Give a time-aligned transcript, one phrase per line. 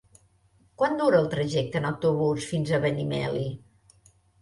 [0.81, 3.49] Quant dura el trajecte en autobús fins a Benimeli?